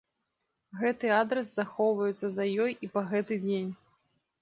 Гэты 0.79 1.11
адрас 1.17 1.53
захоўваецца 1.59 2.27
за 2.41 2.51
ёй 2.67 2.71
і 2.87 2.93
па 2.97 3.01
гэты 3.15 3.43
дзень. 3.49 3.73